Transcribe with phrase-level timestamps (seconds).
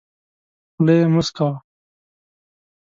[0.73, 1.55] خوله یې موسکه وه.